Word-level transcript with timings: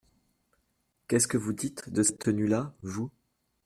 Qu’est-ce 1.07 1.27
que 1.27 1.37
vous 1.37 1.53
dites 1.53 1.91
de 1.91 2.01
cette 2.01 2.17
tenue-là, 2.17 2.73
vous? 2.81 3.11